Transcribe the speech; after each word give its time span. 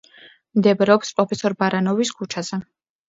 მდებარეობს 0.59 1.13
პროფესორ 1.19 1.57
ბარანოვის 1.59 2.13
ქუჩაზე. 2.23 2.61